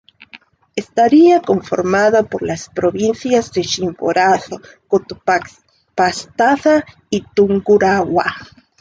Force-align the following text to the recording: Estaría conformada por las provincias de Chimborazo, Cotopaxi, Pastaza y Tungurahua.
Estaría 0.75 1.41
conformada 1.43 2.23
por 2.23 2.41
las 2.41 2.69
provincias 2.69 3.51
de 3.51 3.61
Chimborazo, 3.61 4.59
Cotopaxi, 4.87 5.57
Pastaza 5.93 6.83
y 7.11 7.21
Tungurahua. 7.21 8.25